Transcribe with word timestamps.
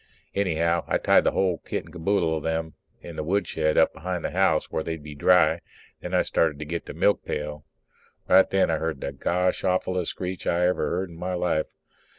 Anyhow, 0.33 0.83
I 0.87 0.97
tied 0.97 1.25
the 1.25 1.29
whole 1.33 1.59
kit 1.59 1.83
and 1.83 1.93
caboodle 1.93 2.35
of 2.35 2.41
them 2.43 2.73
in 3.01 3.17
the 3.17 3.23
woodshed 3.23 3.77
up 3.77 3.93
behind 3.93 4.25
the 4.25 4.31
house, 4.31 4.71
where 4.71 4.81
they'd 4.81 5.03
be 5.03 5.13
dry, 5.13 5.61
then 5.99 6.15
I 6.15 6.23
started 6.23 6.57
to 6.57 6.65
get 6.65 6.87
the 6.87 6.95
milkpail. 6.95 7.65
Right 8.27 8.49
then 8.49 8.71
I 8.71 8.77
heard 8.79 8.99
the 9.01 9.11
gosh 9.11 9.61
awfullest 9.63 10.07
screech 10.09 10.47
I 10.47 10.65
ever 10.65 10.89
heard 10.89 11.11
in 11.11 11.17
my 11.17 11.35
life. 11.35 11.67